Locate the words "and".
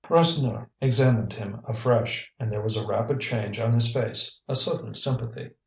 2.39-2.51